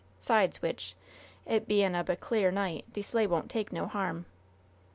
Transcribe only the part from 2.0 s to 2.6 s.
a cl'ar